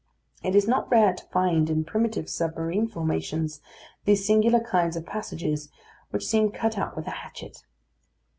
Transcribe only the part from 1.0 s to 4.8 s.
to find in primitive submarine formations these singular